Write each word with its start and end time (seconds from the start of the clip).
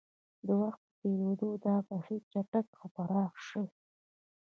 د 0.45 0.47
وخت 0.61 0.79
په 0.87 0.91
تېرېدو 1.01 1.49
دا 1.65 1.75
بهیر 1.87 2.21
چټک 2.31 2.67
او 2.79 2.87
پراخ 2.95 3.33
شوی. 3.47 3.71